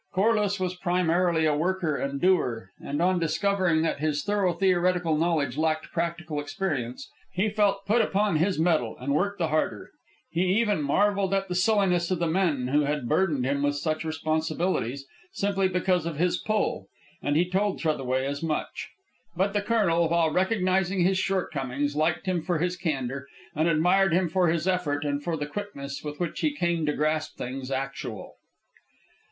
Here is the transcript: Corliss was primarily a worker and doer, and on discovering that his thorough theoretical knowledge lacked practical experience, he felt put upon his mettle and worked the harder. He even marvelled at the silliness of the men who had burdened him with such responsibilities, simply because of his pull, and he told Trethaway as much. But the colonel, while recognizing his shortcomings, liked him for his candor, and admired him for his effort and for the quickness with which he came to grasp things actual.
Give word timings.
Corliss 0.13 0.59
was 0.59 0.73
primarily 0.75 1.45
a 1.45 1.55
worker 1.55 1.95
and 1.95 2.19
doer, 2.19 2.71
and 2.79 3.03
on 3.03 3.19
discovering 3.19 3.83
that 3.83 3.99
his 3.99 4.23
thorough 4.23 4.51
theoretical 4.53 5.15
knowledge 5.15 5.57
lacked 5.57 5.91
practical 5.91 6.39
experience, 6.39 7.07
he 7.35 7.49
felt 7.49 7.85
put 7.85 8.01
upon 8.01 8.37
his 8.37 8.57
mettle 8.57 8.97
and 8.99 9.13
worked 9.13 9.37
the 9.37 9.49
harder. 9.49 9.91
He 10.31 10.59
even 10.59 10.81
marvelled 10.81 11.35
at 11.35 11.49
the 11.49 11.53
silliness 11.53 12.09
of 12.09 12.17
the 12.17 12.25
men 12.25 12.69
who 12.69 12.81
had 12.81 13.07
burdened 13.07 13.45
him 13.45 13.61
with 13.61 13.75
such 13.75 14.03
responsibilities, 14.03 15.05
simply 15.33 15.67
because 15.67 16.07
of 16.07 16.15
his 16.17 16.39
pull, 16.39 16.87
and 17.21 17.35
he 17.35 17.47
told 17.47 17.77
Trethaway 17.77 18.25
as 18.25 18.41
much. 18.41 18.89
But 19.35 19.53
the 19.53 19.61
colonel, 19.61 20.09
while 20.09 20.31
recognizing 20.31 21.01
his 21.01 21.19
shortcomings, 21.19 21.95
liked 21.95 22.25
him 22.25 22.41
for 22.41 22.57
his 22.57 22.75
candor, 22.75 23.27
and 23.55 23.67
admired 23.67 24.13
him 24.13 24.29
for 24.29 24.47
his 24.47 24.67
effort 24.67 25.05
and 25.05 25.23
for 25.23 25.37
the 25.37 25.45
quickness 25.45 26.03
with 26.03 26.19
which 26.19 26.39
he 26.39 26.55
came 26.55 26.87
to 26.87 26.93
grasp 26.93 27.37
things 27.37 27.69
actual. 27.69 28.37